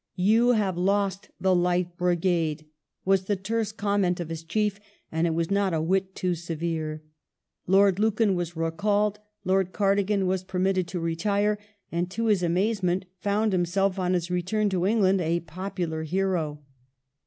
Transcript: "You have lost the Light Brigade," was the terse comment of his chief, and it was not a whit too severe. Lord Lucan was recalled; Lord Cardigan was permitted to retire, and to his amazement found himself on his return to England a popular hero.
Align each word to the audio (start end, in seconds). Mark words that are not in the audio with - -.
"You 0.33 0.53
have 0.53 0.79
lost 0.79 1.29
the 1.39 1.53
Light 1.53 1.95
Brigade," 1.95 2.65
was 3.05 3.25
the 3.25 3.35
terse 3.35 3.71
comment 3.71 4.19
of 4.19 4.29
his 4.29 4.43
chief, 4.43 4.79
and 5.11 5.27
it 5.27 5.35
was 5.35 5.51
not 5.51 5.75
a 5.75 5.79
whit 5.79 6.15
too 6.15 6.33
severe. 6.33 7.03
Lord 7.67 7.99
Lucan 7.99 8.33
was 8.33 8.57
recalled; 8.57 9.19
Lord 9.45 9.73
Cardigan 9.73 10.25
was 10.25 10.43
permitted 10.43 10.87
to 10.87 10.99
retire, 10.99 11.59
and 11.91 12.09
to 12.09 12.25
his 12.25 12.41
amazement 12.41 13.05
found 13.19 13.51
himself 13.53 13.99
on 13.99 14.13
his 14.15 14.31
return 14.31 14.69
to 14.71 14.87
England 14.87 15.21
a 15.21 15.41
popular 15.41 16.01
hero. 16.01 16.63